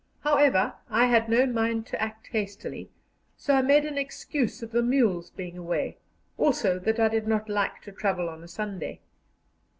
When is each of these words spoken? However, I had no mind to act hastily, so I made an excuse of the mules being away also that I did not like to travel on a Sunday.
However, 0.21 0.73
I 0.89 1.05
had 1.05 1.29
no 1.29 1.45
mind 1.45 1.85
to 1.85 2.01
act 2.01 2.29
hastily, 2.31 2.89
so 3.37 3.53
I 3.53 3.61
made 3.61 3.85
an 3.85 3.99
excuse 3.99 4.63
of 4.63 4.71
the 4.71 4.81
mules 4.81 5.29
being 5.29 5.59
away 5.59 5.97
also 6.39 6.79
that 6.79 6.99
I 6.99 7.07
did 7.07 7.27
not 7.27 7.47
like 7.47 7.83
to 7.83 7.91
travel 7.91 8.27
on 8.27 8.43
a 8.43 8.47
Sunday. 8.47 8.99